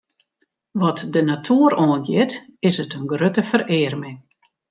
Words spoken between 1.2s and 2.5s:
natoer oangiet,